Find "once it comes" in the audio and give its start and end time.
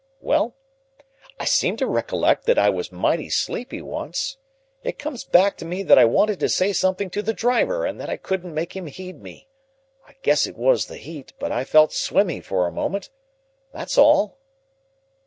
3.83-5.23